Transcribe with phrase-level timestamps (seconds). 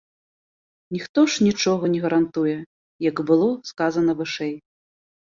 [0.95, 2.55] Ніхто ж нічога не гарантуе,
[3.09, 4.53] як было сказана вышэй.